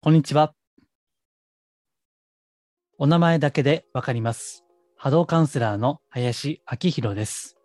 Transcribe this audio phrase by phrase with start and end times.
[0.00, 0.54] こんにちは。
[2.98, 4.64] お名前だけでわかります。
[4.96, 7.56] 波動カウンセラーの林明宏です。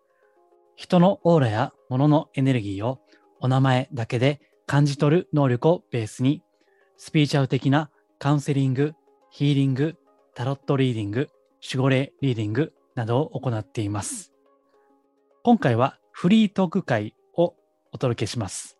[0.74, 2.98] 人のオーラや物のエネルギーを
[3.38, 6.42] お名前だけで感じ取る能力をベースに、
[6.96, 7.88] スピーチャル的な
[8.18, 8.94] カウンセリング、
[9.30, 9.94] ヒーリング、
[10.34, 11.28] タロットリーディング、
[11.62, 14.32] 守護霊リーディングなどを行っています。
[15.44, 17.54] 今回はフリートーク会を
[17.92, 18.76] お届けします。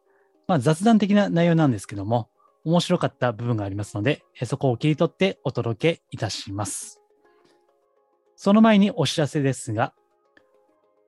[0.49, 2.31] まあ、雑談的な内容なんですけども、
[2.65, 7.01] 面白かった部分がありますので、そこを切り取ってお届けいたします。
[8.37, 9.93] その前にお知らせですが、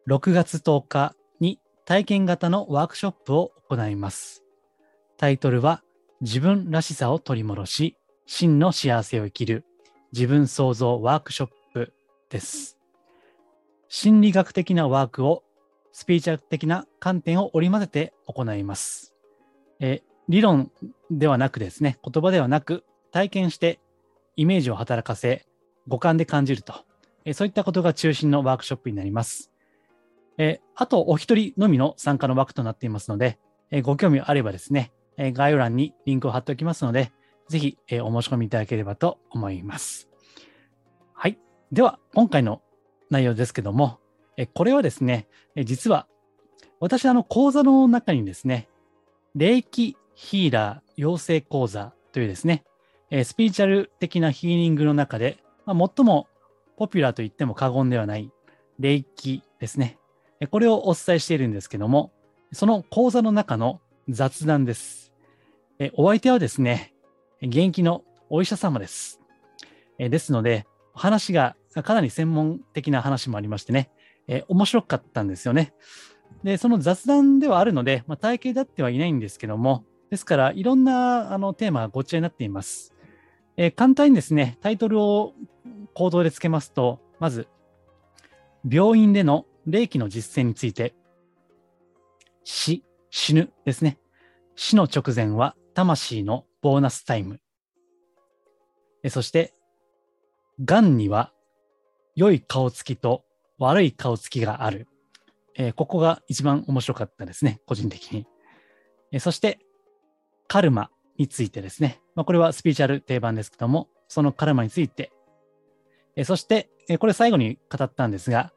[0.08, 4.44] 6月10日に体験型のワークショップを行います。
[5.16, 5.82] タイトルは、
[6.20, 9.64] 自分らしさを取り戻し、真の幸せを生きる
[10.12, 11.92] 自分創造ワークショップ
[12.30, 12.78] です。
[13.88, 15.42] 心理学的なワークを
[15.92, 19.14] スピーチャル的な観点を織り交ぜて行います。
[19.80, 20.70] え理論
[21.10, 23.80] ではなくですね、言葉ではなく体験して
[24.36, 25.46] イメージを働かせ、
[25.88, 26.84] 五感で感じると、
[27.24, 29.50] えそういったことが中心のワークショップになります。
[30.38, 33.38] えあと、お一人のみの参加の枠となっていますので、
[33.70, 37.12] えご興味あればですね、え概要欄にリンクを貼っておきますので、
[37.48, 40.08] ぜひ、えお申し込みいただければと思います。
[41.14, 41.38] はい。
[41.72, 42.62] では、今回の
[43.10, 44.00] 内容ですけども、
[44.36, 46.08] えこれはですね、え実は
[46.80, 48.68] 私、あの、講座の中にですね、
[49.34, 52.64] 霊気ヒーラー養成講座というですね、
[53.10, 56.26] えスピーチャル的なヒーリングの中で、まあ、最も
[56.78, 58.32] ポピュラーと言っても過言ではない
[58.78, 59.98] 霊気ですね。
[60.50, 62.12] これをお伝えしているんですけども、
[62.52, 65.12] その講座の中の雑談です。
[65.78, 66.94] えお相手はですね、
[67.42, 69.20] 現役のお医者様です。
[69.98, 73.90] えですので、話がかなり専門的な話もありましてね、
[74.28, 75.74] え面白かったんですよね。
[76.42, 82.94] で、その雑談ではあるので、まあ、体系だってはいないんですけども、ですから、いろんなあのテーマがごっちゃになっています。
[83.56, 85.34] えー簡単にですね、タイトルを
[85.94, 87.48] 行動でつけますと、まず、
[88.68, 90.94] 病院での霊気の実践について、
[92.44, 93.98] 死、死ぬですね。
[94.54, 97.40] 死の直前は魂のボーナスタイム。
[99.02, 99.54] えそして、
[100.64, 101.32] 癌には
[102.14, 103.24] 良い顔つきと
[103.58, 104.88] 悪い顔つきがある。
[105.54, 108.26] えここが一番面白かったですね、個人的に。
[109.12, 109.60] えそして、
[110.48, 112.00] カルマについてですね。
[112.14, 115.12] まあ、これはスピーチャル定番ですけども、そのカルマについて。
[116.14, 118.52] えそして、えこれ最後に語ったんですが、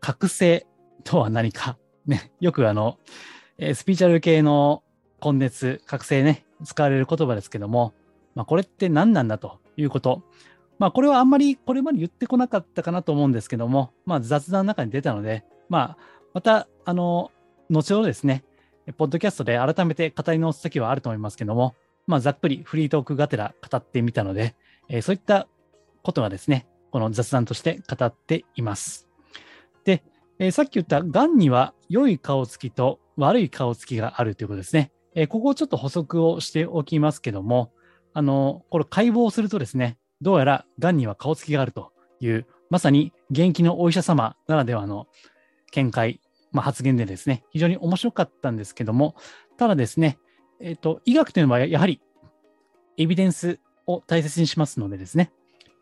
[0.00, 0.66] 覚醒
[1.04, 1.78] とは何か。
[2.06, 2.98] ね、よくあの、
[3.58, 4.84] えスピーチャル系の
[5.24, 7.94] 根熱、覚醒ね、使われる言葉ですけども、
[8.34, 10.22] まあ、これって何なんだということ。
[10.78, 15.98] まあ、これはあんまりこれまで言ってこなかったかなと思うんですけども、まあ、雑談の中に出たので、まあ、
[16.34, 17.32] また、あの、
[17.70, 18.44] 後ほどですね、
[18.92, 21.74] ポッドキャストで改めて語り直すときはあると思いますけども、
[22.06, 24.54] まあ、ざっくりフリートークがてら語ってみたので、
[24.88, 25.48] えーそういった
[26.02, 29.08] ことがですね、この雑談として語っています。
[29.84, 30.04] で、
[30.38, 34.92] えーさっき言った、がんには良い顔つきと悪い顔つきがあるということですね。
[35.14, 37.72] えーここをちょっと補足をしておきますけども、
[38.14, 45.06] あの、これ解剖するとですね、どうやらがんには顔つきがあるという、まさに現役のお医者様ならではの
[45.72, 46.20] 見解、
[46.52, 49.14] まあ、発言でですね、非常に面白かったんですけども、
[49.56, 50.18] ただですね、
[50.60, 52.00] えっ、と、医学というのはやはり
[52.96, 55.32] エビデンスを大切にしますのでですね、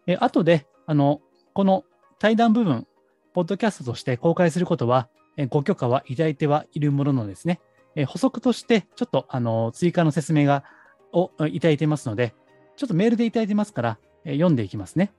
[0.06, 1.20] え後で、あの、
[1.52, 1.84] この
[2.18, 2.86] 対談部分、
[3.32, 7.60] ポッドキャストとして公開することは、えご許可はいただいてはいるもののですね、
[7.96, 10.64] え補足として、ちょっと、あの、追加の説明が、
[11.12, 12.34] をいただいてますので、
[12.76, 15.12] ちょっとメールでいただいてますから、え読んでいきますね。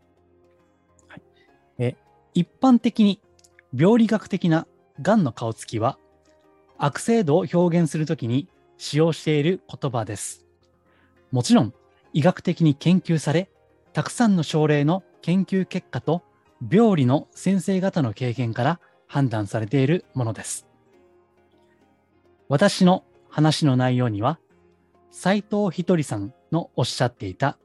[1.08, 1.22] はい
[1.78, 1.96] え
[2.34, 3.22] 一般的に
[3.74, 4.68] 病理学的な
[5.02, 5.98] がんの顔つきは、
[6.78, 8.48] 悪性度を表現するときに
[8.78, 10.46] 使用している言葉です。
[11.32, 11.74] もちろん、
[12.14, 13.50] 医学的に研究され、
[13.94, 16.24] たくさんの症例の研究結果と
[16.70, 20.68] 病理の先生方の経験から判断されているものです。
[22.48, 24.40] 私の話の内容には、
[25.12, 27.58] 斉藤ひとりさんのおっしゃっていた、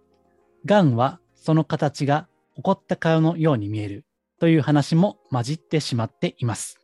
[0.64, 4.04] がんはその形が起こった顔のように見える
[4.38, 6.79] という話も混じってしまっています。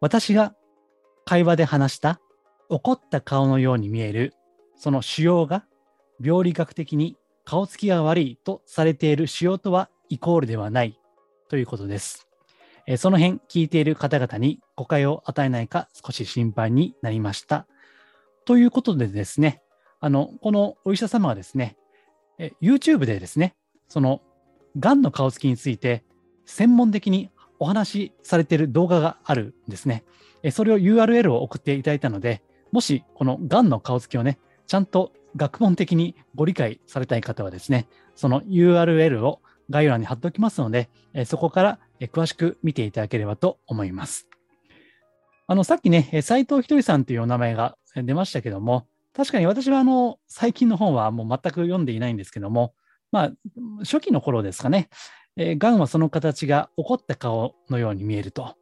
[0.00, 0.54] 私が
[1.24, 2.20] 会話で話した
[2.68, 4.34] 怒った顔のように見える
[4.76, 5.66] その腫瘍が
[6.22, 10.98] 病理学的に顔つきが悪いとされている腫瘍とはイコールではない
[11.48, 12.28] ということです。
[12.86, 17.66] えその辺聞いている方々に誤解を与えないか少し心配になりました。
[18.44, 19.62] ということでですね、
[20.00, 21.76] あの、このお医者様はですね、
[22.38, 23.54] え YouTube でですね、
[23.88, 24.22] その、
[24.78, 26.04] がんの顔つきについて
[26.46, 27.30] 専門的に
[27.60, 30.02] お話しされている動画があるんですね。
[30.50, 32.42] それを URL を送っていただいたので、
[32.72, 37.86] もしこのがんの顔つきをね、ちゃんと学問的にご理解されたい方はですね、
[38.16, 40.88] その URL を概要欄に貼っておきますので、
[41.26, 44.26] そこから詳しく見ていただければと思います。
[45.46, 52.74] あの、さっきね、斎藤ひとりさんというお名前が出ましたけども、確かに私はあの、最近の本はもう全く読んでいないんですけども、
[53.12, 53.32] まあ、
[53.80, 54.88] 初期の頃ですかね、
[55.40, 58.56] えー、癌はその形が起こった顔のように見えると。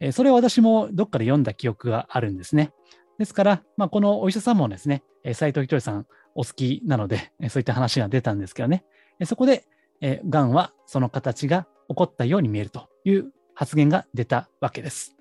[0.00, 2.72] えー、それを私もどっかで読んだ記憶があるんですね。
[3.18, 8.84] ですから、まあ、このお医者さんもですね、斎藤ひとりさんお好きなので、そういった話が出たんですけどね、
[9.24, 9.64] そこで、
[10.00, 15.14] えー、癌はその形が起こったように見えるという発言が出たわけです。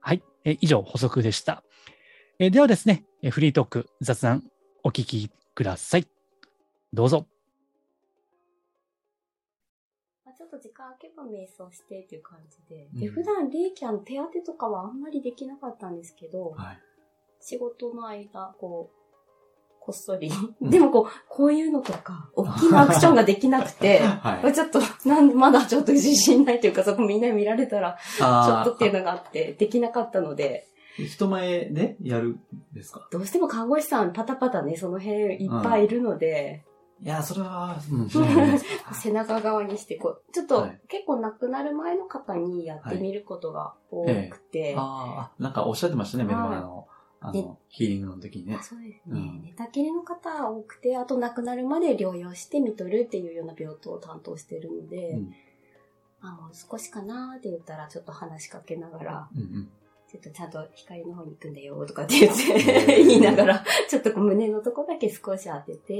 [0.00, 1.64] はい、えー、以上補足でした。
[2.38, 4.44] えー、ではですね、フリートーク雑談
[4.84, 6.06] お聞きください。
[6.92, 7.31] どうぞ。
[10.52, 16.78] と時間空けば瞑想してっていう感じで、で、普段霊気あの手当てとかはあんまりできなかったんですけど、はい、
[17.40, 18.96] 仕事の間、こう、
[19.80, 20.30] こっそり。
[20.60, 24.78] でもこう、こういうのとか、大きなアクションができなくて、 はい、ちょっと、
[25.08, 28.26] なん、まだちょっと自信ないというか、そこみんなに見られたら、ちょ
[28.60, 30.68] っとっていうのがあって、できなかったので。
[30.98, 32.40] 人前でやるん
[32.74, 33.08] ですか？
[33.10, 36.64] どうしても看護師さんパタパタね、その辺いっぱいいるので。
[37.02, 38.08] いや、それは、うん、
[38.94, 44.60] 背中側にして、こう、ちょっと、はい、結構亡くなる前の方にやってみることが多くて。
[44.60, 44.74] はいえ。
[44.78, 46.86] ああ、なんかおっしゃってましたね、目の前の。
[47.20, 48.58] あの、ヒーリングの時にね。
[48.62, 49.12] そうですね。
[49.12, 55.34] うん、寝たきりの方多くて、あと亡くなるまで療養して見とるっていうような病棟を担当してるので、うん、
[56.20, 59.70] あ、もう少しかなって言ったら、ちょっと話しかけながら、うんうん
[60.12, 65.90] ちょっとちゃんと光の方に行くんだよとかって言って言いながら、ちょっと胸のとこだけ少し当てて、って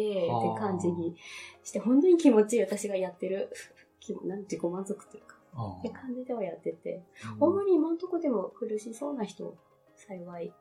[0.61, 1.17] 感じに
[1.64, 3.50] して、本当に気持ちいい私がやってる、
[4.25, 5.37] なん自己満足というか、
[5.79, 7.03] って感じではやってて、
[7.41, 7.55] あん。
[7.55, 9.56] まり今のとこでも苦しそうな人、
[9.97, 10.53] 幸い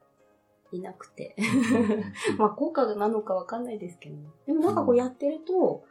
[0.71, 1.35] いなくて。
[2.39, 4.15] まあ効果なのかわかんないですけど、
[4.45, 5.83] でもなんかこうやってると、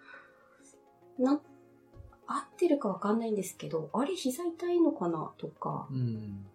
[1.19, 1.43] な、
[2.27, 6.47] 合ってるかわかんないんですけど、あれ膝痛いのかなとか、うん、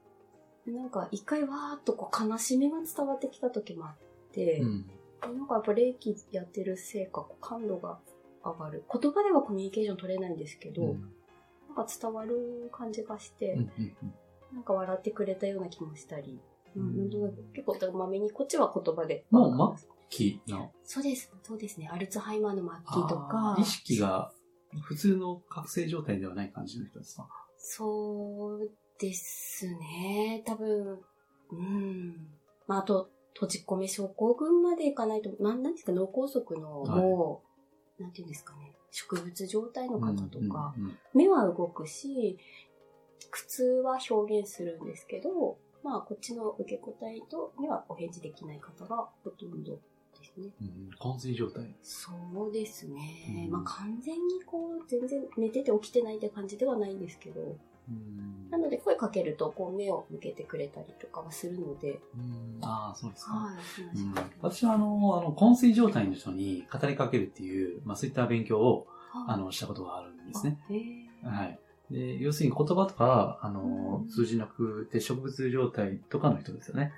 [0.67, 3.97] なんか一回わーっとこう悲しみが伝わってきた時もあっ
[4.31, 4.85] て、うん、
[5.21, 7.99] なんかやっぱ霊気やってるせいか感度が
[8.43, 8.83] 上がる。
[8.91, 11.11] 言葉ではコミュニケーション取れないんですけど、うん、
[11.67, 13.57] なんか伝わる感じがして、
[14.53, 16.39] なんか笑ってくれたような気もしたり、
[16.75, 17.09] うん、
[17.53, 19.25] 結構、まめに、こっちは言葉で。
[19.31, 21.31] もう末期のそうです。
[21.41, 21.89] そうですね。
[21.91, 23.55] アルツハイマーの末期とか。
[23.59, 24.31] 意識が
[24.83, 27.27] 普通の覚醒状態ではない感じの人ですか？
[27.57, 28.69] そう
[28.99, 30.43] ですね。
[30.45, 30.99] 多分、
[31.51, 32.27] うん。
[32.67, 37.43] まあ、あと、閉じ込め症候群までいかないと、なん、なんですか、脳梗塞の、も
[37.99, 40.73] う、なんていうんですかね、植物状態の方とか、
[41.13, 42.37] 目は動くし、
[43.29, 49.79] 苦痛は表現するんですけど、まあ、こっちの受け答えとにはお返事できない方がほとんど
[50.19, 50.49] ですね。
[50.61, 52.11] うん、昏睡状態そ
[52.47, 53.45] うですね。
[53.45, 57.59] うん、まあ、完全にこう、全然寝てて起きてないって感じではないんですけど、うん、
[58.49, 61.99] なので声かけるとこう目を向けてくれたりとかはするので。
[62.15, 63.33] うん、ああ、そうですか。
[63.33, 68.87] はい、うん、私はあの、あの、昏睡状態の人に語りかけるっていう、まあそういった勉強を、
[69.27, 70.59] あの、したことがあるんですね。
[71.23, 71.59] はい。
[71.91, 76.93] で、要するに言葉とか、あの、通じなくて植物状態とかの人ですよね。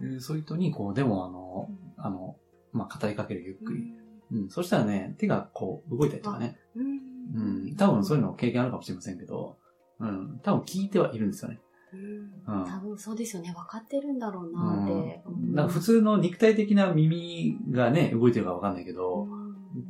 [0.00, 2.36] はい、そういう人に、こう、でも、あの、あの、
[2.72, 3.92] まあ、語りかけるゆっくり。
[4.32, 6.58] うん、そしたらね、手がこう、動いたりとかね。
[6.76, 9.56] うん、多分そういうの経験あるかもしれませんけど、
[10.00, 11.60] うん、多分聞いてはいるんですよね。
[11.92, 13.52] うん、多分そうですよね。
[13.52, 15.22] 分かってるんだろうなって。
[15.26, 19.28] うん、なんか普通の肉体的な耳がね、動いてるか分かんないけど、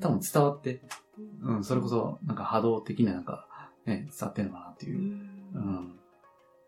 [0.01, 0.83] 多分伝わって、
[1.43, 3.47] うん、それこそ、なんか波動的ななんか、
[3.87, 4.99] ね、伝わってるのかなっていう。
[4.99, 5.99] うん。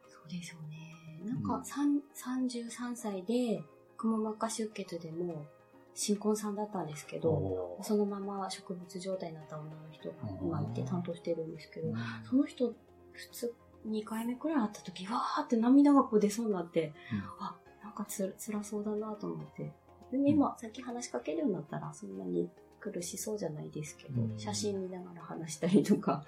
[0.08, 1.30] そうでしょうね。
[1.30, 3.62] なんか、33歳で、
[3.96, 5.46] くも膜下出血でも、
[5.94, 11.88] 新婚さんだったんですけど、そのまま植物状態になった女の人が今いて担当してるんですけど、
[12.28, 12.74] その人、
[13.16, 13.54] 普通、
[13.88, 19.72] 2回目くらい会った時、わーって涙がこう出そうになって、うん、あ、なんかつ辛そうだなと思って。
[20.12, 22.48] で今、さっき話しかけるようになったら、そんなに
[22.80, 26.24] 苦しそうじゃないですけど、うん、写真見ながら話したりとか、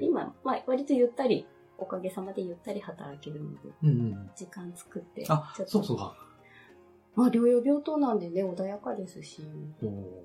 [0.00, 1.46] 今、まあ、割とゆったり、
[1.78, 5.72] おかげさまでゆったり働けるので、うんうん、時間作って、あ、ちょっと。
[5.72, 6.16] そうそうか。
[7.14, 9.42] まあ、療養病棟なんでね、穏やかですし、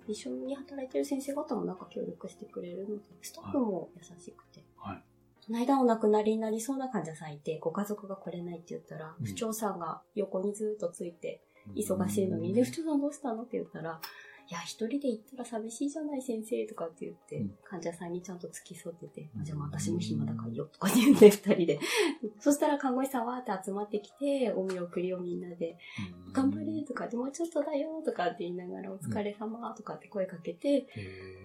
[0.07, 4.63] 一緒に働いてる先生方もなんか協力してくれるので、スタッフも優しくて。
[4.77, 5.03] はい。
[5.47, 11.41] この間お亡くなりになりそうな患者さんいて、ご家族が来れないって言ったら、うん、不調さんが横にずっとついて、
[11.75, 13.43] 忙しいのに、で、不調さんどうしたの？
[13.43, 14.01] って言ったら、
[14.49, 21.79] いや、一人で行ったら寂しいじゃない先生とかって言って、患者さんにちゃんと付き添ってて、じゃあ私も暇だからよとか言って二人で。
[22.39, 25.77] そしたら看護師さんわーって集まってきて、お見送りをみんなで、
[26.31, 30.87] 頑張れとかでもうちょっとだよとかって言いながらお疲れ様とかって声かけて、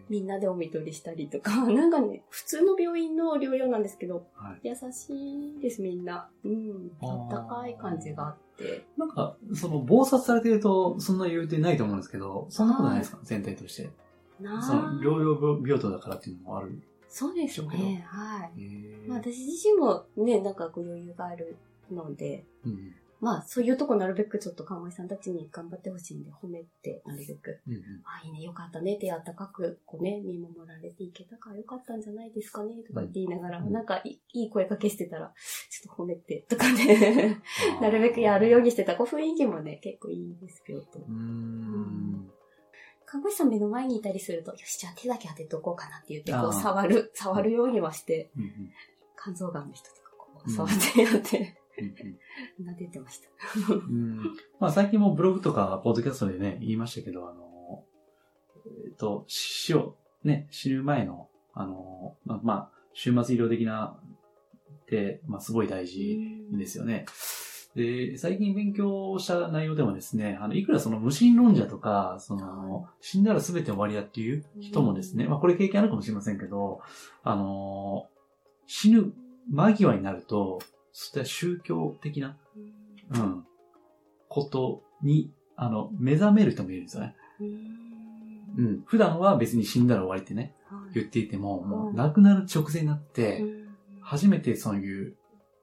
[0.09, 6.31] みんなでお見取りしたりとか、 なんかね、普通の病院の療養なんですけど、はい、優しいですみんな。
[6.45, 6.93] うん。
[7.03, 8.52] あったかい感じがあって。。
[8.97, 13.19] なんか、その、暴殺されてると、そんな言うてないと思うんですけど、そんなことないですか？
[13.23, 13.91] 全体として。
[14.41, 16.81] その、療養病棟だからっていうのもある。
[17.09, 18.05] そうですね。
[18.09, 19.09] はい。
[19.09, 21.57] まあ、私自身もね、なんかこう余裕がある
[21.91, 27.61] ので、うん、まあ、そういうとこなるべくちょっと看護師さんたちに頑張ってほしいんで、褒めて、なるべく。
[27.69, 28.97] うんうん、あ、いいね、よかったね。
[28.97, 35.33] ってあったかく、こうね、見守られていけたからよかったんじゃないですかね、とかって言いながら、うん、なんかいい声かけしてたら、
[35.71, 37.41] ちょっと褒めて、とかね、
[37.81, 38.97] なるべくやるようにしてた。
[38.97, 40.83] こう雰囲気もね、結構いいですけど。
[41.09, 42.29] うん。
[43.07, 48.33] 看護師さん目の前にいたりすると、よし、じゃあ手だけ当てとこうかなって言って、こう触る、触るようにはして、
[49.17, 51.62] 肝臓がんの人とかこう触ってやって、
[52.61, 53.29] なでてました。
[53.75, 54.19] うん。
[54.61, 57.85] まあ最近もブログとか、ポッドキャストでね、言いましたけど、あの、
[58.87, 63.99] えっ、と、死を、ね、死ぬ前の、あの、まあ、まあ、終末医療的な、
[64.83, 66.19] って、まあすごい大事
[66.53, 67.07] ですよね。
[67.75, 76.81] で、最近勉強した内容でもですね、あの、いくらその無神論者とか、その、死んだら全て終わりだっていう人もですね、まあこれ経験あるかもしれませんけど、
[77.23, 78.09] あの、
[78.67, 79.13] 死ぬ
[79.51, 80.61] 間際になると、
[80.93, 82.37] そういった宗教的な、
[83.11, 83.45] うん、
[84.29, 87.17] ことに、あの、目覚める人もいるんですよね。
[88.57, 88.83] うん。
[88.87, 90.55] 普段は別に死んだら終わりってね、
[90.95, 93.43] 言っていても、もう亡くなる直前になって、
[94.01, 95.15] 初めてそういう、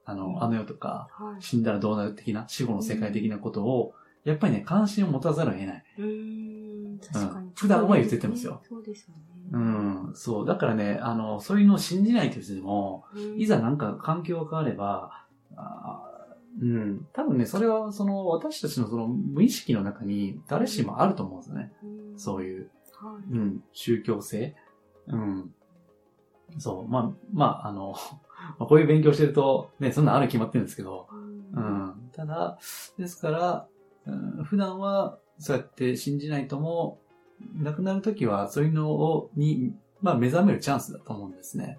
[0.04, 1.08] あの、あの世とか、
[1.38, 3.94] 死んだらどうなる的な、死後の世界的なことを、
[4.24, 5.84] やっぱりね、関心を持たざるを得ない。
[5.98, 7.50] うん、確かに。
[7.54, 8.60] 普段は言っててますよ。
[8.68, 9.22] そうですよね。
[9.52, 10.46] うん、そう。
[10.46, 13.04] だからね、あの、そういうのを信じないとしても、
[13.36, 15.19] いざなんか環境が変われば、あ
[16.60, 17.06] うん。
[17.12, 21.72] 多分ね、それは、その、私たちのその無意識の中に誰しもあると思うんですよね。
[21.82, 24.56] うん、そういう、はい、うん、宗教性。
[25.06, 25.54] うん。
[26.58, 26.88] そう。
[26.88, 27.94] まあ、まあ、あの、
[28.58, 31.08] まあ、こういう勉強してると、ね、そんなある決まってるんですけど、
[31.52, 32.10] うん。
[32.12, 32.58] ただ、
[32.98, 33.68] ですから、
[34.06, 37.00] うん、普段は、そうやって信じないとも、
[37.54, 41.78] 亡くなるときは、そういうのを、に、まあ、目覚めるチャンスだと思うんですね。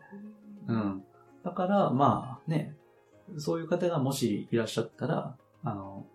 [0.68, 1.04] うん。
[1.44, 2.76] だから、まあ、ね、
[3.38, 6.06] そういう方がもしいらっしゃったら、あの、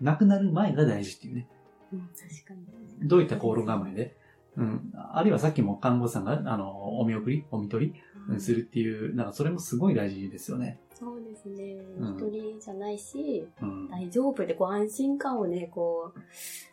[0.00, 1.48] 亡くなる前が大事っていうね。
[1.92, 3.08] うん、確かに。
[3.08, 4.16] どういった心構えで、
[4.56, 4.92] うん。
[5.12, 7.92] あるいはさっきも看護師さんが、あの、お見送り、お見取
[8.28, 10.80] り、するっていう、なんかそれもすごい大事ですよね。
[10.94, 11.76] そうですね。
[11.98, 16.20] 一、人じゃないし、うん、大丈夫で、こう安心感をね、こう、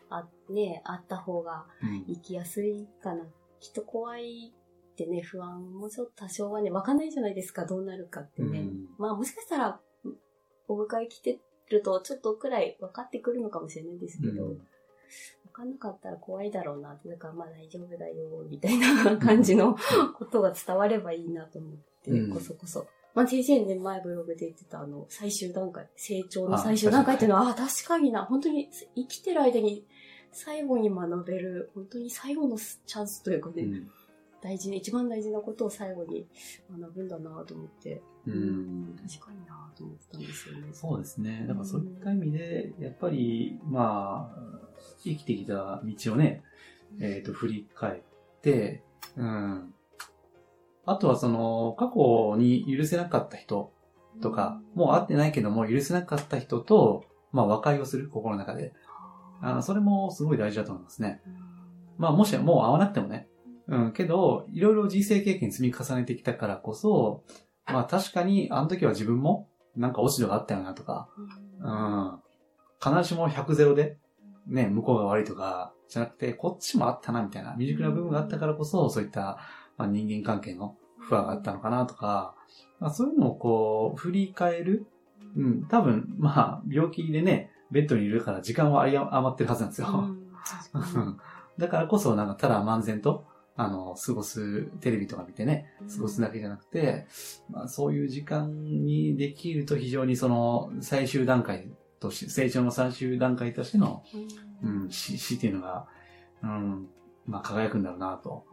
[0.10, 1.66] あ、ね、あった方が
[2.08, 3.26] 生きやすいかな。
[3.60, 4.54] 人怖い
[4.92, 8.60] ってね、不安もちょっと多少はね、わかんないじゃないですか、どうなるかってね。
[8.60, 9.80] うん、まあもしかしたら、
[10.68, 14.64] お迎え来てると、ちょっとくらい分かってくるのかもしれないんですけど、うん、分
[15.54, 19.76] かんなかったら怖いだろうなって、だからまあ大丈夫だよ、みたいな 感じの
[20.16, 22.88] ことが伝わればいいなと思って、うん、こそこそ。
[23.14, 29.86] まあ、先生ね、前ブログで言ってたあの、最終段階、成長の最終段階っていうのは、ああ、確かにな、本当に生きてる間に
[30.32, 33.92] 最後に学べる、本当に最後のチャンスというかね、うん。
[34.42, 36.26] 大事、一番大事なことを最後に
[36.72, 40.68] 学ぶんだなと思って、うん、確かになと思ってたんですよね。
[40.74, 41.46] そうですね。
[41.48, 44.70] だからそういった意味で、やっぱり、まあ、
[45.04, 46.44] 生きてきた道をね、
[47.00, 48.02] えっ、ー、と、振り返っ
[48.42, 48.84] て、
[49.16, 49.74] うん。
[50.86, 53.72] あとはその、過去に許せなかった人
[54.22, 58.74] とか、もう会ってないけども許せなかった人と、まあ和解をする、心の中で。
[59.44, 61.22] あそれもすごい大事だと思いますね。
[61.98, 63.28] まあもしもう会わなくてもね、
[63.68, 67.24] うん、けど、いろいろ人生経験積み重ねてきたからこそ、
[67.68, 71.08] まあ確かに、あの時は自分も、なんか落ち度があったよなとか、
[71.60, 72.20] うん、
[72.84, 73.98] 必ずしも100ゼロで、
[74.48, 79.38] ね、向こうが悪いとか、じゃなくて、こっちもあったな、みたいな、未熟な部分があったからこそ、そういった、
[79.78, 82.36] まあ、人間関係の不和があったのかなとか、
[82.80, 84.88] まあ、そういうのをこう、振り返る。
[85.36, 89.88] うん、多分、まあ、病気でね、ベッドにいるから時間は余ってるはずなんですよ。
[90.74, 91.18] うん、
[91.58, 93.26] だからこそ、なんか、ただ漫然と、
[93.62, 97.06] あの、過ごす、テレビとか見てね、過ごすだけじゃなくて、
[97.50, 104.04] まあそういう時間にできると非常にその最終段階として、成長の最終段階としての、
[104.64, 105.86] うん、死、死っていうのが、
[106.42, 106.88] うん、
[107.28, 108.46] まあ輝くんだろうなと。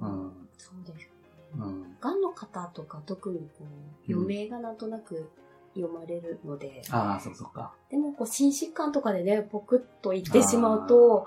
[0.00, 0.32] うん。
[0.56, 1.10] そうです。
[1.58, 1.96] うん。
[2.00, 3.64] 癌の方とか特にこ
[4.08, 5.28] う、余命がなんとなく
[5.74, 6.82] 読まれるので。
[6.90, 7.74] ああ、そうそうか。
[7.90, 11.26] でもこう、心疾患とかでね、ポクッと言ってしまうと、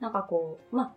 [0.00, 0.92] なんかこう、まあ、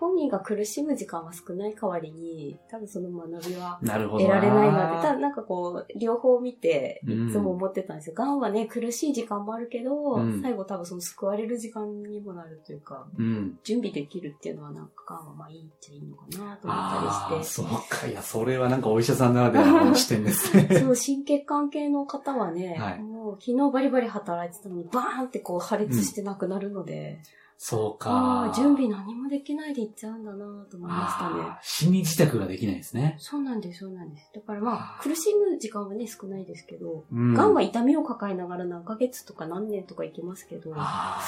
[0.00, 8.14] 本人が苦しむ時間は少ない代わりに、多分その学びは得られないので、ただなんかこう、両方見て、いつも思ってたんですよ。
[8.14, 17.52] が、うんはね、苦しい時間もあるけど、うん、最後多分その救われる時間にもなるというか、うん、準備できるっていうのはなんか、がんはまあいいっちゃいいのかなと思ったりして。
[17.52, 20.68] そうか、いや、それはなんかお医者さんならではの視点ですね。
[20.80, 27.20] そう、心血管系の方はね、はい、もう昨日バリバリ働いてたのに、バーンってこう破裂してなくなるので、
[27.62, 28.50] そうか。
[28.56, 30.38] 準備何もできないで行っちゃうんだな
[30.70, 31.58] と思いましたね。
[31.60, 33.16] 死に自宅ができないですね。
[33.18, 34.30] そうなんです、そうなんです。
[34.34, 41.18] だからまあ、苦しむ時間はね、少ないですけど、うん、癌は痛みを抱えながら何ヶ月とか何年とか行きますけど、な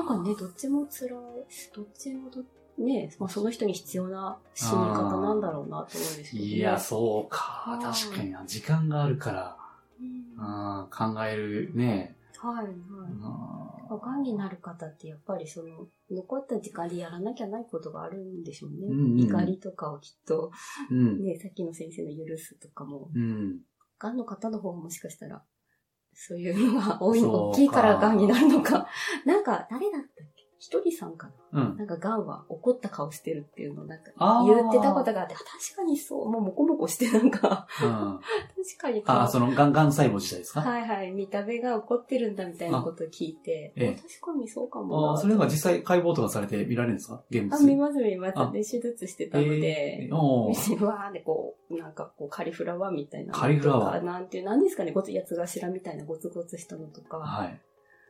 [0.00, 1.12] んかね、どっちも辛い、
[1.72, 2.42] どっちもど
[2.84, 7.78] ね、まあ、その人に必要な死に方なんだろうなと思うんですけど、ね、いや、そうか。
[7.80, 8.42] 確かにな。
[8.44, 9.56] 時間があるから、
[10.00, 12.76] うん、考えるね、はい、はい。
[13.88, 18.88] がんになる方ってやっぱりその、残った時間でやらなきゃないことがあるんでしょうね。
[18.88, 20.50] うんうん、怒りとかをきっと、
[20.90, 23.60] うん、ね、さっきの先生の許すとかも、うん、
[23.98, 25.42] がんの方の方がもしかしたら、
[26.12, 28.88] そういうのが多い、大きいからがんになるのか。
[29.24, 30.02] なんか、誰だっ
[30.58, 34.10] ひとりさんかな、うん、なんか、ガンは怒った顔してるっていうのをなんか
[34.46, 40.62] 言ってたことがあって、確かにそう、もうモコモコしてなんか、うん、 確かにあ、そのガン、ガン細胞自体ですか？
[40.62, 41.10] はいはい。
[41.10, 47.22] 見た目が怒ってるんだみたいなことを聞いて、ええ、確かにそうかもあそれが実際解剖とかされて見られるんですか？
[47.30, 48.52] 現物あ、見ます見ます。
[48.52, 50.84] で、手術してたので、えー、おー。
[50.84, 54.02] わーでこう、なんかこうカリフラワーみたいなカリフラワー。
[54.02, 57.60] なんていう、なんですかね、ごつ、やつ頭みたいなゴツゴツしたのとか、はい。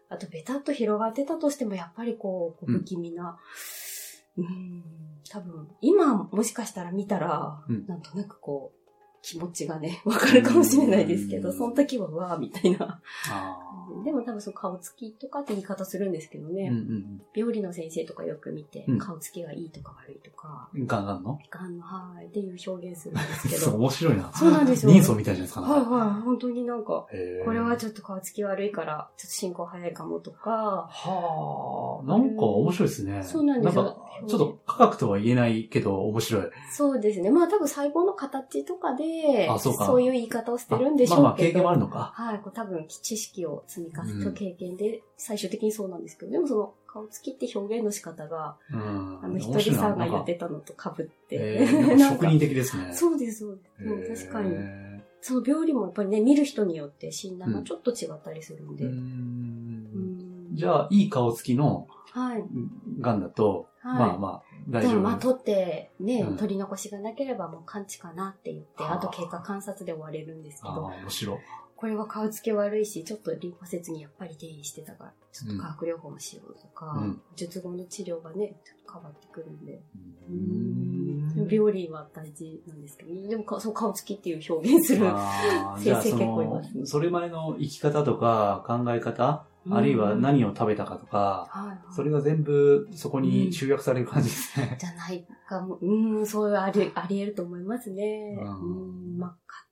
[0.09, 3.39] あと、ベタっと広がってたとしても、やっぱりこう、不気味な、
[4.37, 4.85] うん、うん。
[5.29, 8.86] 多分、今もしかしたら見たら、うん、なんとなくこう、
[9.27, 13.01] 気持ちがね、 わかるかもしれないですけど、その時は、わーみたいな。
[14.05, 16.69] でも多分その顔つきとかって言い方するんですけどね。
[16.69, 20.69] うんうん、病理の先生とかよく見て、顔つきがいいとか悪いとか。
[20.77, 21.41] ガンガンの？
[21.51, 22.27] ガンの、はい。
[22.27, 23.75] っていう表現するんですけど。
[23.77, 24.33] 面白いな。
[24.33, 24.93] そうなんですよ。
[24.93, 26.23] 人相みたいじゃないですか、はいはい。
[26.23, 27.09] 本当になんか、
[27.45, 30.89] これはちょっと顔つき悪いから、ちょっと進行早いかもとか。
[30.89, 33.25] はあ、なんか面白いですね。
[33.25, 34.07] そうなんですよ。
[34.29, 36.45] ちょっと科学とは言えないけど面白い。
[36.71, 37.31] そうですね。
[37.31, 41.23] まあ多分細胞の形とかで、あそうかそういう言い方をしてるんでしょうけど。
[41.23, 42.13] まあまあ経験もあるのか。
[42.15, 42.39] はい。
[42.41, 51.15] こう多分知識を積み重ねた経験で、最終的にそうなんですけど、でもその顔つきって表現の仕方が、うん、あの、ひとりさんが言ってたのと被って。
[51.31, 52.93] えー、職人的ですね。
[52.93, 54.29] そうです、そうです。
[54.29, 54.55] 確かに。
[55.21, 58.85] その病理もやっぱりね、見る人によって診断がちょっと違ったりするんで。
[58.85, 62.45] うん、じゃあ、いい顔つきの、はい。
[63.01, 64.91] がんだと、はい、まあまあ、大丈夫。
[64.93, 70.89] でもまあ、取ってね、うん、取り残しがなければもう完治かなって言って、あと経過観察で終われるんですけど。
[70.89, 71.39] あ面白
[71.77, 79.83] これは顔つけ悪いし、ちょっとリンパ節にやっぱり転移してたから、ちょっと化学療法もしようとか、うん、術後の治療がね、ちょっと変わってくるんで。
[80.31, 80.87] うん。
[81.51, 85.07] 病理は大事なんですけど、でもそう顔つきっていう表現する
[85.79, 91.49] 先生結構います、ね、それまでの生き方とか考え方あるいは何を食べたかとか、
[91.89, 94.71] うん、それが全部そこに集約される感じですね。
[94.73, 95.79] うん、じゃないかも。
[95.81, 98.37] うん、そういうあり、あり得ると思いますね。
[98.41, 99.19] うん、うん。
[99.19, 99.67] まあ、か、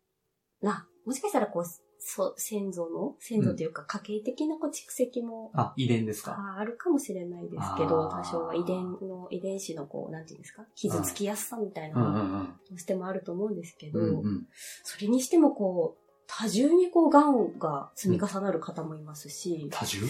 [0.62, 1.64] な、もしかしたらこう、
[2.06, 6.32] そう、先祖の、先祖というか家系的なこう蓄積も、あ、遺伝ですか？
[6.32, 8.76] ああるかもしれないですけど、多少は遺伝
[9.08, 14.46] の、遺伝子のこう、なんていうんですか、傷つきやすさみたいなどうしてもあると思うんですけど、うんうん、
[14.82, 19.68] それにしてもこう、多重にこう、癌が積み重なる方もいますし。
[19.70, 20.00] 多重？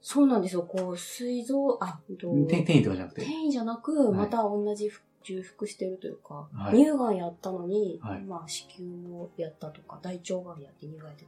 [0.00, 0.62] そうなんですよ。
[0.62, 3.22] こう、水臓、あ、転移とかじゃなくて？
[3.22, 4.90] 転移じゃなく、また同じ
[5.22, 11.24] 重複してるというか、はい、乳がんやったのに、はい、まあ、子宮をやったとか、大腸がんやって乳がんやって、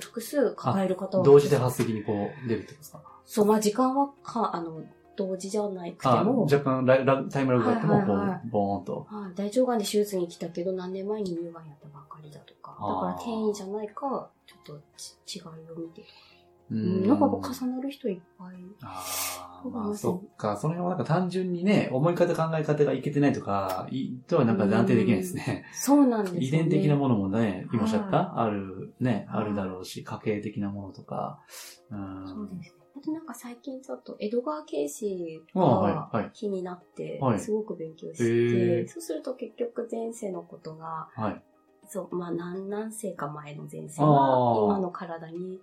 [0.00, 1.24] 複数抱える方は。
[1.24, 3.02] 同時で発的にこう、出るってことですか？
[3.26, 4.82] そう、まあ、時間はか、あの、
[5.16, 6.42] 同時じゃなくても。
[6.44, 9.06] 若干ララタイムラグがあっても、こう、ボーンと。
[9.08, 12.72] はい、大腸がんで手術に来たけど、何年前に乳がんやったばかりだとか。
[12.72, 14.72] だから転移じゃないか、ちょっと
[15.26, 16.02] 違いを見て
[16.72, 18.56] うん、なんかこう重なる人いっぱい。
[18.82, 19.04] あ
[19.62, 20.56] あ、まあそっか。
[20.56, 25.66] その辺はなんか単純にね、思い方考え方がいけてないとか、いとはなんか断定できないですね。
[25.74, 26.40] そうなんですね。
[26.40, 31.40] 遺伝的なものもね、今おっしゃった、ある、ね、あるだろうし、家系的なものとか。
[31.90, 32.81] うん、そうですね。
[33.02, 41.42] あとなんか最近ちょっと江戸川慶史が気になって、すごく勉強して、そうすると結局前世のことが、はい、
[41.88, 44.06] そう、まあ何何世か前の前世が
[44.66, 45.60] 今の体に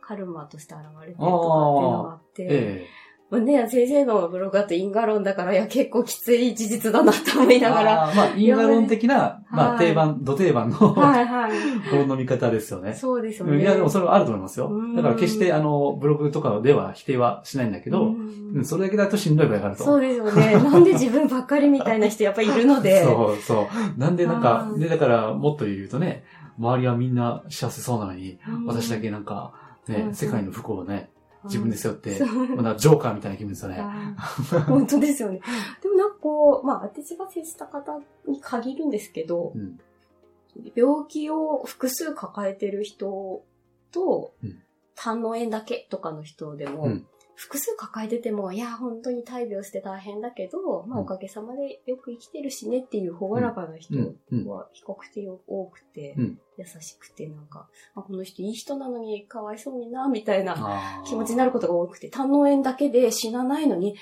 [0.00, 2.86] カルマとして現れてるとかっていうのがあって、
[3.32, 8.12] ね、先生のブログだと因果論だから、いや、結構きつい事実だなと思いながら。
[8.14, 11.52] まあ、因果論的な、まあ、定番、土定番の、はいはい。
[11.92, 12.94] 論の見方ですよね。
[12.94, 13.60] そうですよね。
[13.60, 14.70] いや、でもそれはあると思いますよ。
[14.94, 18.14] だから決して、あの、ブログとかでは否定はしないんだけど、
[18.54, 19.82] うん、それだけだとしんどい場合があると。
[19.82, 20.52] そうですよね。
[20.52, 23.02] なんで自分ばっかりみたいな人やっぱりいるので。
[23.04, 24.00] そうそう。
[24.00, 26.22] なんでなんか、で、だからもっと言うとね、
[26.60, 29.52] 周りはみんな幸せそうなのに、私だけなんか、
[29.88, 31.10] ね、世界の不幸をね、
[31.46, 32.20] 自分で背負って、
[32.56, 33.82] まあ、ジョーカーみたいな気分ですよね。
[34.66, 35.40] 本当ですよね。
[35.82, 39.78] でもなんかこう、まあ私が接した方に限るんですけど、うん、
[40.74, 43.42] 病気を複数抱えてる人
[43.90, 44.62] と、うん、
[44.94, 47.06] 胆の炎だけとかの人でも、うん、
[47.36, 53.98] 複数抱えてても、いや、本当に大病して大変だけど、まあおかげさまでよく生きてるしねっていう朗らかな人
[54.46, 56.16] は比較的多くて、
[56.58, 63.96] 優しくてなんか、あ、この人いい人なのにかわいそうにな、みたいな気持ちになることが多くて、胆の炎だけで死なないのに、いや、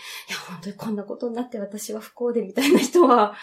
[0.49, 3.35] 本当にこんなことになって私は不幸でみたいな人は、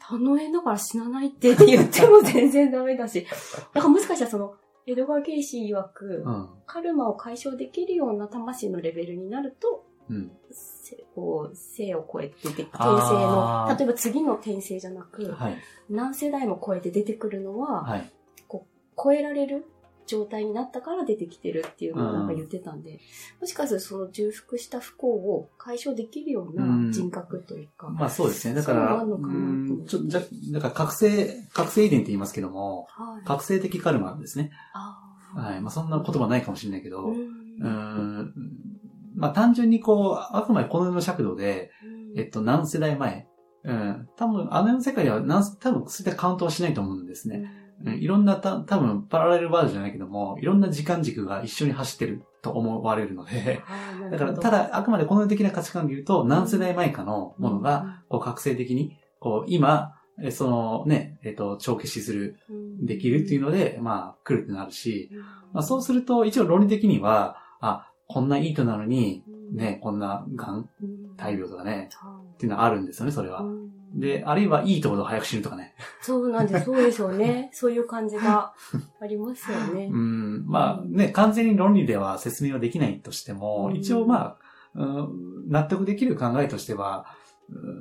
[0.00, 3.24] 胆の炎だから死なないって言っても全然ダメだし、
[3.74, 4.56] だからもしかしたらその、
[4.88, 10.30] 江戸川慶氏曰く、うん、カルマを解消できるような魂のレベルになると、うん、
[11.14, 15.58] こう生を超えて出て、転生の、例えば次の転生じゃなく、はい、
[15.90, 18.10] 何世代も超えて出てくるのは、はい、
[18.46, 19.66] こう超えられる
[20.08, 22.98] 状態になったから出てきてるっていうのをなんか言ってたんで、うん、
[23.42, 27.88] もしかするとその重複した不幸を解消できるような人格というか。
[27.88, 28.54] うん、まあそうですね。
[28.54, 30.20] だから、うんちょじゃ
[30.52, 34.50] だから覚醒、覚醒遺伝って言いますけども、はい、覚醒的カルマですね。
[35.34, 35.60] はい。
[35.60, 38.32] まあそんな言葉ないかもしれないけど、うん、
[39.14, 41.70] まあ単純にこう、あくまでこの世の尺度で、
[42.16, 43.26] えっと、何世代前、
[43.64, 47.50] うん、多分、あの世の世界では何、多分そういったカウントはしないと思うんですね。
[47.84, 53.62] いろんなた、多分パラレルワールドじゃないけども、いろんな時間軸が一緒に走ってると思われるので、
[54.10, 59.94] だから、ただ、あくまでこの的な価値観で言うと、何世代前かのものが、こう、覚醒的に、こう、今、
[60.30, 62.38] そのね、えっ、と、帳消しする、
[62.80, 65.10] できるっていうので、まあ、来るってなるし、
[65.52, 70.68] まあ、そうすると、一応論理的には、あ、こんないい人なのに、ね、こんな、がん、
[71.16, 71.90] 大病とかね、
[72.34, 73.44] っていうのはあるんですよね、それは。
[73.94, 75.74] で、あるいはいいところ早く死ぬとかね。
[76.02, 77.50] そうなんです、そうでしょうね。
[77.52, 78.52] そういう感じが
[79.00, 79.88] ありますよね。
[79.90, 84.36] うん、まあね、完全に論理では説明はできないとしても、一応ま
[84.74, 87.06] あ、うん、納得できる考えとしては、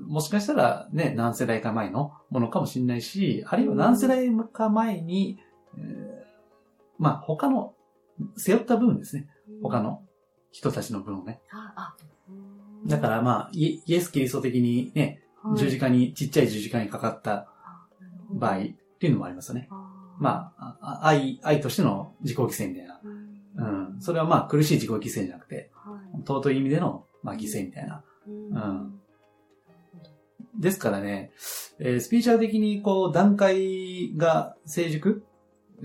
[0.05, 5.39] もしかしたらね、何世代か前のものかもしれないし、あるいは何世代か前に、
[5.77, 5.83] えー、
[6.97, 7.73] まあ他の
[8.37, 9.27] 背負った部分ですね。
[9.61, 10.01] 他の
[10.51, 11.41] 人たちの分をね。
[12.85, 15.21] だからまあ、イエス・キリスト的にね、
[15.55, 17.47] 十字架に、ちっちゃい十字架にかかった
[18.29, 18.59] 場合っ
[18.99, 19.69] ていうのもありますよね。
[20.19, 23.01] まあ、愛、愛としての自己犠牲みたいな。
[23.57, 23.65] う
[23.97, 24.01] ん。
[24.01, 25.71] それはまあ苦しい自己犠牲じゃなくて、
[26.25, 28.03] 尊い意味での、まあ、犠牲みたいな。
[28.27, 28.99] うん。
[30.59, 31.31] ですからね、
[31.79, 35.23] えー、スピーチャー的にこう段階が成熟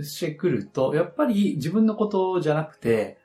[0.01, 3.19] してくると、やっぱり自分のことじゃなくて、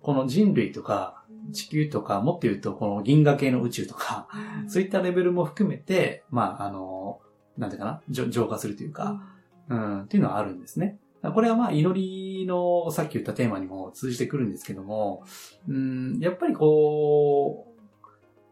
[0.00, 1.19] この人類とか、
[1.52, 4.28] 地球とか、もっと言うと、この銀河系の宇宙とか、
[4.68, 7.20] そういったレベルも含めて、まあ、あの、
[7.56, 9.22] なんていうかな、浄化するというか、
[9.68, 10.98] うん、っていうのはあるんですね。
[11.22, 15.24] これはまあ、祈りの、さっき言ったテーマにも通じてくるんですけども、
[15.68, 17.74] うん、やっぱりこ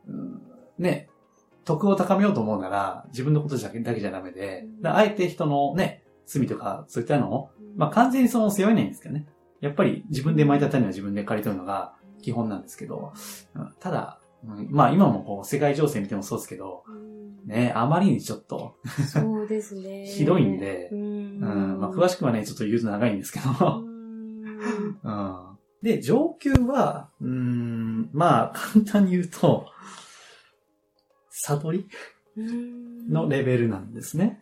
[0.07, 0.43] う、うん、
[0.79, 1.09] ね、
[1.65, 9.27] 徳を高めようと思うなら、自分のことだけだけじゃダメで、あえて人のね、罪とか、そういったのを、まあ完全にその背負えないんですけどね。
[9.61, 13.13] やっぱり自分で巻いた種は自分で刈り取るのが、基本なんですけど、
[13.81, 16.85] ただ、まあ今もこう世界情勢見てもそうですけど、
[17.47, 18.77] ね、あまりにちょっと
[19.11, 20.05] そうですね。
[20.07, 21.41] ひどいんで、うん、
[21.81, 23.83] まあ、詳しくはね、ちょっと言うと長いんですけど。
[25.03, 29.67] うん、 で、上級は、うん、まあ簡単に言うと、
[31.31, 31.89] 悟り
[33.09, 34.41] のレベルなんですね。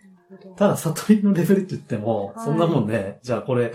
[0.56, 3.72] ただ、悟りのレベルって言っても、そんなもんね、じゃあこれ、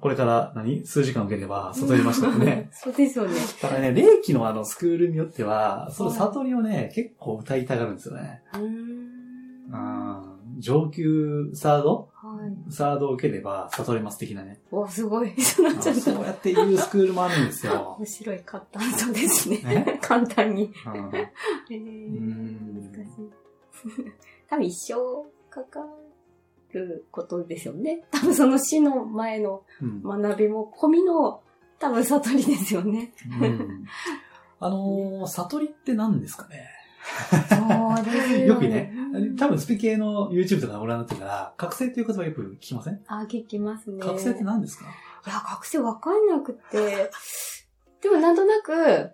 [0.00, 0.84] これから何？
[0.84, 2.70] 数時間受ければ悟りましたよね。
[2.74, 3.34] そうですよね。
[3.60, 8.42] ただね、霊気のあのスクールによっては、その悟りをね、結構歌いたがるんですよね。
[8.54, 8.96] うん。
[10.58, 14.60] 上級サード、はい、サードを受ければ悟れます的なね。
[14.70, 15.34] お、すごい。
[15.40, 15.66] そう
[16.24, 17.96] やっていうスクールもあるんですよ。
[18.00, 19.98] 面白い簡単そうですね。
[20.00, 20.72] 簡単に。
[20.86, 21.10] うん。
[21.14, 23.46] えー、難しい。
[24.48, 25.86] 多分一生かか
[26.72, 28.04] ることですよね。
[28.10, 31.40] 多分その死の前の学びも込みの、
[31.78, 33.12] 多分悟りですよね。
[33.40, 33.84] うん、
[34.60, 36.68] あのー、悟りって何ですかね？
[37.48, 38.92] そうですよ、よくね、
[39.38, 43.00] 多分スピ系の YouTube とかご覧になってから、覚醒っていう言葉よく聞きません？
[43.06, 44.00] あ、聞きますね。
[44.00, 44.84] 覚醒って何ですか？
[44.84, 44.88] い
[45.30, 47.10] や、覚醒わかんなくて、
[48.02, 49.12] でもなんとなく、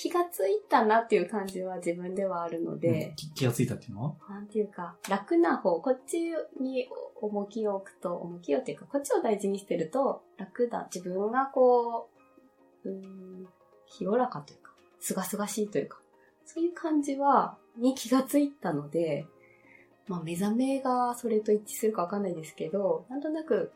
[0.00, 3.08] 気がついたなっていう感じは自分ではあるので。
[3.08, 4.16] うん、気がついたっていうの？
[4.20, 6.30] はなんていうか、楽な方、こっち
[6.60, 6.86] に
[7.20, 10.88] 重きを置くと、重きをっていうか、こっちを大事にしてると楽だ。
[10.94, 12.08] 自分がこ
[12.84, 13.48] う、うん、
[13.90, 15.98] 清らかというか、すがすがしいというか、
[16.46, 19.26] そういう感じは、に気がついたので、
[20.06, 23.72] まあ目覚めがそれと一致するかわかんないですけど、なんとなく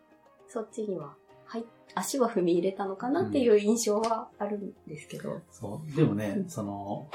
[0.47, 1.17] そっちには、
[1.53, 5.33] はい、足は踏み入れたのかなっていう印象はあるんですけど。
[5.33, 5.95] うん、そう。
[5.95, 7.11] でもね、その、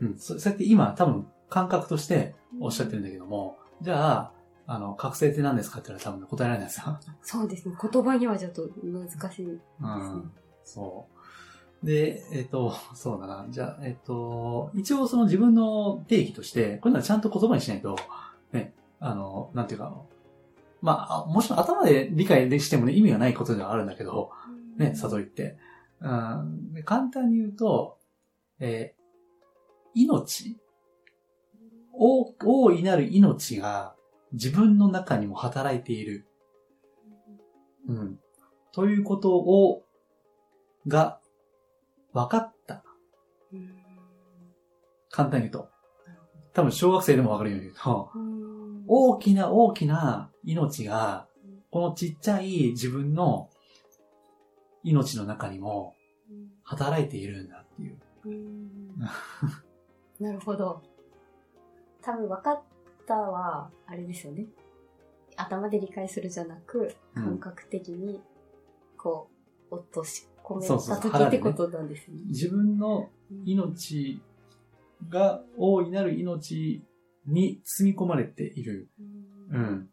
[0.00, 4.32] うん、そうやって今多分感覚としておっしゃってるんだけども、うん、じゃあ、
[4.68, 7.00] あの、覚醒って何ですかって言ったら多分答えられないですよ。
[7.20, 7.74] そうですね。
[7.82, 9.60] 言葉にはちょっと難しいですね。
[9.80, 10.30] うん。
[10.62, 11.06] そ
[11.82, 11.84] う。
[11.84, 13.46] で、えっ、ー、と、そうだな。
[13.50, 17.96] じゃあ、えっ、ー、と、一応その自分の定義として、こういうのはちゃんと言葉にしないと、
[18.52, 20.00] ね、あの、なんていうか、
[20.80, 24.30] まあ、もちろん頭で理解でしてもね、意味がないことではあるんだけど、
[24.76, 25.58] ね、悟りって。
[26.00, 27.98] うん、簡単に言うと、
[28.58, 29.00] えー、
[29.94, 30.56] 命
[31.92, 33.94] 大大いなる命が
[34.32, 36.26] 自分の中にも働いている。
[37.88, 38.18] うん。
[38.72, 39.82] ということを、
[40.86, 41.20] が、
[42.12, 42.84] 分かった。
[45.10, 45.70] 簡単に言うと。
[46.52, 48.10] 多分小学生でも分かるように言うと、
[48.86, 51.26] 大きな大きな命が、
[51.70, 53.48] このちっちゃい自分の
[54.82, 55.94] 命の中にも
[56.64, 57.98] 働いているんだっていう。
[60.20, 60.82] なるほど。
[62.02, 62.62] 多分分かっ
[63.06, 64.46] たは、あれですよね。
[65.36, 68.20] 頭で理解するじゃなく、感覚的に、
[68.96, 69.28] こ
[69.70, 72.20] う、落とし込めた時ってことなんですね。
[72.26, 73.08] 自分の
[73.44, 74.20] 命
[75.08, 76.84] が、大いなる命
[77.26, 78.90] に包み込まれている。
[79.50, 79.88] うん。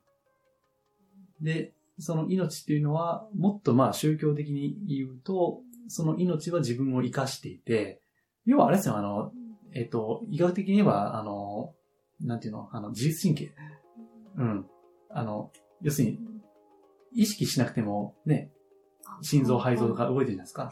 [1.42, 8.02] で、その命っていうのは、もっとまあ宗教的に言うと、その命は自分を生かしていて、
[8.46, 9.32] 要はあれですよ、あの、
[9.74, 11.74] えっ、と、医学的に言えば、あの、
[12.22, 13.54] なんていうの、あの、自律神経。
[14.38, 14.66] うん。
[15.10, 16.20] あの、要するに、
[17.14, 18.52] 意識しなくても、ね、
[19.22, 20.72] 心臓、肺臓が動いてるじゃないですか。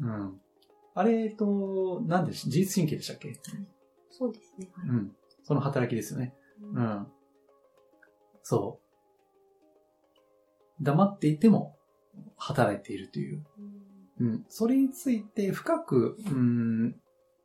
[0.00, 0.40] うん。
[0.98, 3.40] あれと、なんで自律神経でしたっけ、
[4.10, 4.68] そうですね。
[4.74, 5.12] はい、うん。
[5.44, 6.34] その働きですよね。
[6.60, 7.06] うん。
[8.42, 8.80] そ
[10.80, 10.82] う。
[10.82, 11.76] 黙っていても
[12.36, 13.44] 働いているという。
[14.18, 14.44] うん。
[14.48, 16.96] それについて深く、うん、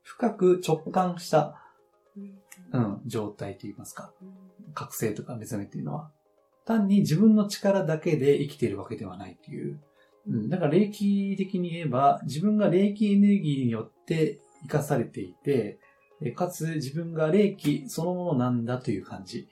[0.02, 1.62] 深く直感した、
[2.72, 4.12] うん、状態といいますか。
[4.74, 6.12] 覚醒とか目覚めっていうのは。
[6.66, 9.80] 単に自分の力だけで生きているわけではないっていう。
[10.28, 10.50] うん。
[10.50, 15.80] だから霊気的に言えば、自分が霊気エネルギーによって生かされていて、
[16.36, 19.50] かつ自分が霊気そのものなんだという感じ。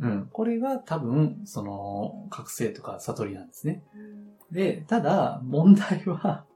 [0.00, 0.28] うん。
[0.32, 3.82] これが多分、その、覚醒とか悟りなんですね。
[4.50, 6.46] で、ただ、問題は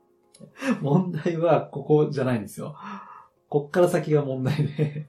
[0.83, 2.77] 問題はここじゃないんですよ。
[3.49, 5.07] こっから先が問題で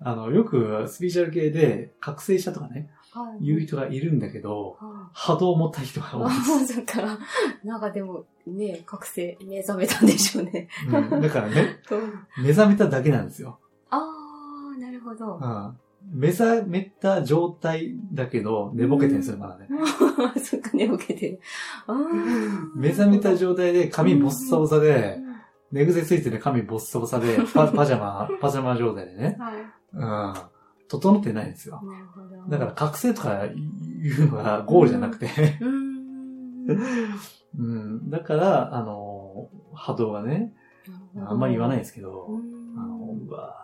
[0.00, 3.03] あの、よくスピーチャル系で覚醒したとかね、は
[3.40, 6.76] い、言う人がいるんだけど、はい、波動を持った人が多いです。
[6.84, 7.18] だから、
[7.62, 10.68] なんかでもね、覚醒、目覚めたんでしょうね。
[10.88, 11.80] うん、だからね、
[12.42, 13.58] 目覚めただけなんですよ。
[13.90, 15.38] ああ、なるほど。
[15.40, 15.76] うん。
[16.12, 19.68] 目覚めた状態だけど、寝ぼけてるんですよ、まだね。
[20.42, 21.40] そっか、寝ぼけてる。
[22.74, 25.20] 目覚めた状態で髪ボッサボサで、
[25.72, 29.36] 寝癖ついてる髪ボッサボサで、パパジャマ、パジャマ状態でね。
[29.38, 29.54] はい。
[29.92, 30.53] うん。
[30.88, 31.82] 整ってないんですよ。
[32.48, 35.28] だから覚醒とかいうのがゴールじゃなくて
[35.60, 35.94] うん。
[37.58, 38.10] うん。
[38.10, 40.52] だから、あの、波動がね、
[41.16, 42.28] あんまり言わないですけど、
[42.76, 43.63] あの、うわ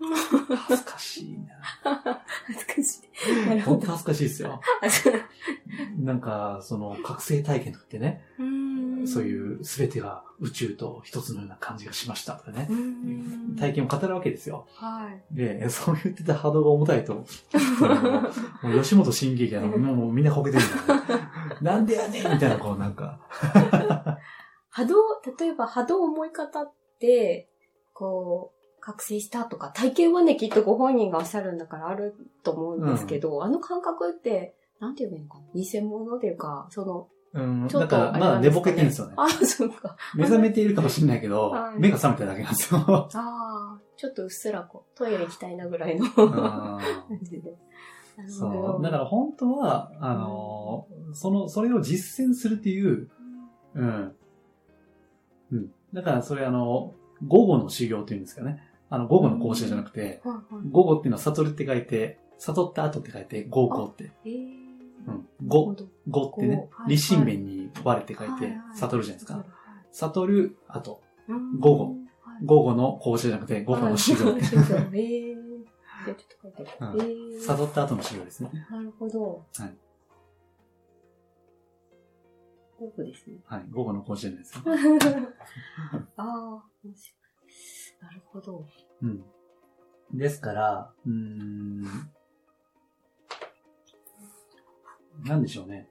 [0.00, 2.22] 恥ずかしいな。
[2.46, 3.60] 恥ずかしい。
[3.60, 4.60] 本当恥ずかしいですよ。
[5.98, 8.24] なんか、その、覚醒体験とかってね、
[9.06, 12.68] そういうすべてが宇宙と一つのような感じがしましたとかね、
[13.58, 14.66] 体験を語るわけですよ。
[14.74, 21.28] はい、で、そう言ってた波動が重たいと、 もう吉本新喜劇はもうみんなこけてるんだ、ね、
[21.60, 23.20] なんでやねんみたいな、こうなんか。
[24.70, 24.96] 波動、
[25.38, 27.50] 例えば波動思い方って、
[27.92, 35.44] こう、覚醒したとか、体験はね、きっとご本人がおっしゃるんだからあると思うんですけど、うん、あの感覚って、なんて言えばいいのかな？
[35.54, 39.14] 偽物っていうか、その、うん、ちょっと、ね、まあ、寝ぼけてるんですよね。
[39.16, 39.96] あ、そうか。
[40.16, 42.80] 目覚めているかもしれないけど、はい、目が覚めただけなんですよ。
[42.88, 46.80] ああ、ちょっとうっすらこう、トイレ行きたいなぐらいの感
[47.22, 47.56] じで。
[48.26, 48.82] そう。
[48.82, 53.08] だから本当は、あの、うん、その、それを実践するっていう、
[53.74, 54.16] うん。
[55.52, 55.70] うん。
[55.94, 56.94] だからそれあの、
[57.28, 58.62] 午後の修行っていうんですかね。
[58.90, 60.20] あの、午後の講師じゃなくて、
[60.70, 64.10] 午後っていうのは悟るって書いて、悟った後って書いて、午後って。
[65.06, 65.28] うん。
[65.46, 65.76] 午、
[66.08, 69.44] 午ってね、立身弁に割れって書いて、悟るじゃないですか。
[69.92, 71.00] 悟る後、
[71.58, 71.94] 午後。
[72.42, 74.34] 午後の講師じゃなくて、午後の修行。
[77.40, 78.50] 悟った後の修行ですね。
[78.70, 79.46] なるほど。
[79.56, 79.76] はい。
[82.78, 83.36] 午後ですね。
[83.44, 83.64] はい。
[83.70, 84.62] 午後の講師じゃないですか。
[86.16, 86.62] ああ、
[88.02, 88.66] なるほど。
[89.02, 89.24] うん。
[90.12, 91.82] ですから、うん、
[95.24, 95.88] なんでしょうね。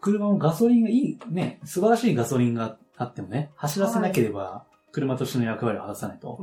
[0.00, 6.40] 車もガソリンがいい、ね、素晴らしいガソリンがあってもね、走らせなければ、車としての役割を果たさないと。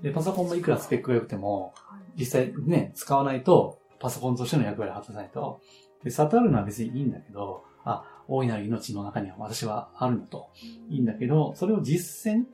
[0.00, 1.74] で、パソコンもいくらスペックが良くても、
[2.16, 5.60] 実際ね、使わないと、パソコンとしての役割を果たさないと。
[6.04, 10.50] で、悟るのは別にいいんだけど、あ、大いなる命の中には私はあるんだと。
[10.88, 12.44] いいんだけど、それを実践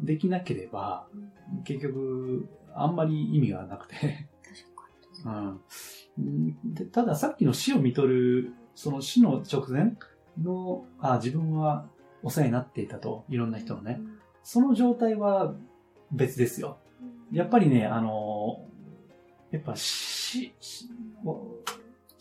[0.00, 1.06] できなければ、
[1.64, 4.28] 結局、あんまり意味がなくて
[5.24, 6.86] うん、で。
[6.86, 9.94] たださっきの死を見とる、その死の直前
[10.40, 11.86] の、あ自分は
[12.22, 14.00] お世話になっていたと、いろんな人のね。
[14.42, 15.54] その状態は
[16.10, 16.78] 別ですよ。
[17.30, 18.64] やっぱりね、あの、
[19.50, 20.54] やっぱ死、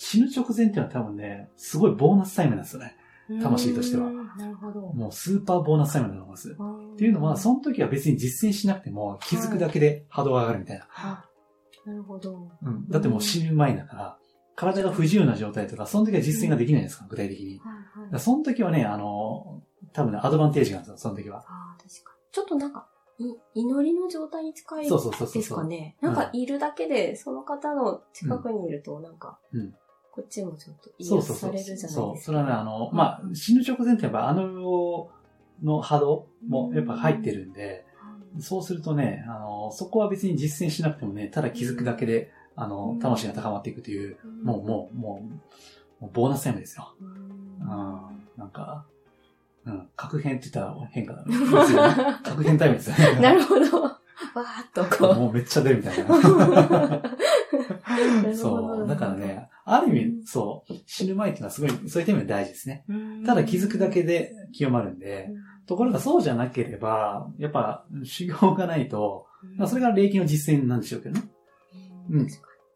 [0.04, 2.98] 死ぬ直前っていうのは多分ね、すごいボーナスタイムなんですよね。
[3.40, 4.10] 魂としては。
[4.10, 4.82] なるほど。
[4.82, 6.58] もうスーパーボーナスタイムだと思います。
[6.94, 10.88] っていうのは、その時は別に実践しなくても気づくだけで波動が上がるみたいな。
[10.90, 11.24] は
[11.86, 12.50] い、なるほど。
[12.64, 12.90] うん。
[12.90, 14.18] だってもう死ぬ前だから、
[14.56, 17.60] 体が不自由な状態とか、その時は実践ができないですか、具体的に。
[17.60, 19.62] はいはい、その時はね、あの、
[19.94, 21.42] 多分ね、アドバンテージがあるんですよ、その時は。
[21.42, 22.32] ああ、確かに。
[22.32, 22.88] ちょっとなんか、
[23.20, 24.98] い祈りの状態に近いで
[25.44, 25.96] すかね。
[26.02, 29.76] なんかいるだけで、その方の近くにいると、なんか、うん、
[30.12, 31.94] こっちもちょっと癒されるじゃないですか。
[31.94, 35.10] そうそれはね、あの、まあ、死ぬ直前ってやっぱあの
[35.64, 37.86] の波動もやっぱ入ってるんで、
[38.40, 45.24] そうするとね、あの、そこは別に実践しなくてもね、ただ気づくだけで、あの、魂が高まっていくという、もう、もう、も
[46.00, 46.94] う、もうボーナスタイムですよ。
[47.02, 47.68] うん、
[48.38, 48.86] なんか、
[49.66, 51.36] うん、核変って言ったら変化だね。
[52.24, 53.22] 核変タイムですよね。
[53.22, 53.84] なるほど。
[53.84, 55.16] わーっとこう。
[55.16, 56.06] もうめっちゃ出るみたいな。
[58.36, 58.88] そう。
[58.88, 62.86] だからね、ある意味、そう、死ぬ前っていうのはすごい、そういった意味で大事ですね。
[63.26, 65.30] ただ気づくだけで清まるんで、
[65.66, 71.30] ところがそうじゃなければ、やっぱ修行がないと、まあ、それが霊気の実践なんでしょうけどね。
[72.10, 72.28] うん。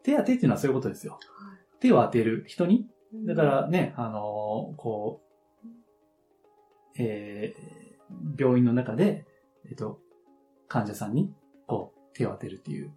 [0.03, 1.19] 手当てっていうのはそういうことですよ。
[1.79, 2.87] 手を当てる人に。
[3.25, 5.25] だからね、あのー、こう、
[6.97, 9.25] えー、病院の中で、
[9.67, 9.99] えっ、と、
[10.67, 11.33] 患者さんに、
[11.67, 12.93] こう、手を当てるっていう。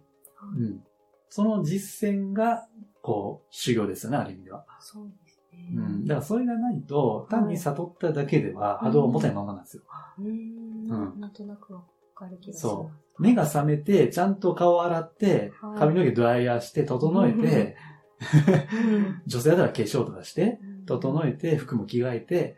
[0.57, 0.83] うん。
[1.29, 2.67] その実践が、
[3.01, 4.65] こう、修行ですよね、ある意味では。
[4.79, 5.69] そうですね。
[5.75, 6.05] うん。
[6.05, 9.83] だからそれがないと、単に悟っただけでは波動を持たないままなんですよ。
[10.17, 11.19] うん。
[11.19, 11.83] なんとなくわ
[12.15, 12.61] かる気がします。
[12.61, 13.21] そう。
[13.21, 17.77] 目が覚めて、ちゃんと顔を洗って、髪の毛ドライヤーして、整えて、
[19.27, 22.57] 女性だったら化粧とかして、整えて、服も着替えて、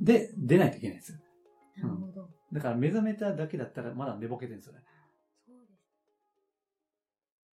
[0.00, 1.18] で、出ないといけないんですよ。
[1.82, 2.28] なるほど。
[2.52, 4.80] だから目覚めただけだったらまだ寝ぼけてるんですよね。